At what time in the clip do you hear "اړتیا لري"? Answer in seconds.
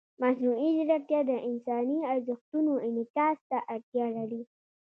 3.73-4.41